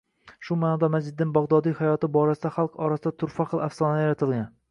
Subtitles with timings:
[0.45, 4.51] Shu maʼnoda Majdiddin Bagʻdodiy hayoti borasida xalq orasida turfa xil afsonalar yaratilgan